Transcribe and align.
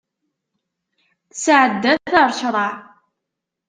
Tesɛedda-t 1.29 2.13
ar 2.21 2.29
ccṛeɛ. 2.33 2.71